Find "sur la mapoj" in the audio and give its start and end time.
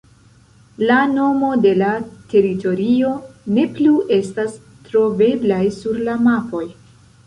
5.81-6.69